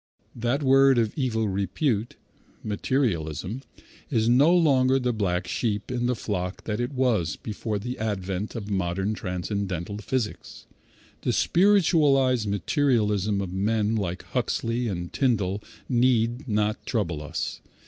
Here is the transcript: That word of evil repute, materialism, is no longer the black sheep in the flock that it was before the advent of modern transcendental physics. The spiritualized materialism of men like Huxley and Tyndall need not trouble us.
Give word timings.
That 0.35 0.63
word 0.63 0.97
of 0.97 1.13
evil 1.15 1.47
repute, 1.47 2.15
materialism, 2.63 3.61
is 4.09 4.27
no 4.27 4.51
longer 4.51 4.97
the 4.97 5.13
black 5.13 5.47
sheep 5.47 5.91
in 5.91 6.07
the 6.07 6.15
flock 6.15 6.63
that 6.63 6.79
it 6.79 6.91
was 6.91 7.35
before 7.35 7.77
the 7.77 7.99
advent 7.99 8.55
of 8.55 8.67
modern 8.71 9.13
transcendental 9.13 9.99
physics. 9.99 10.65
The 11.21 11.31
spiritualized 11.33 12.47
materialism 12.47 13.41
of 13.41 13.53
men 13.53 13.95
like 13.95 14.23
Huxley 14.23 14.87
and 14.87 15.13
Tyndall 15.13 15.61
need 15.87 16.47
not 16.47 16.83
trouble 16.87 17.21
us. 17.21 17.61